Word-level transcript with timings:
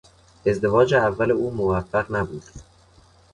ازدواج 0.45 0.93
اول 0.93 1.31
او 1.31 1.51
موفق 1.51 2.05
نبود. 2.15 2.43